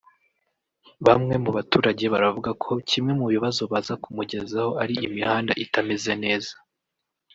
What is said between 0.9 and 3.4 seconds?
bamwe mu baturage baravuga ko kimwe mu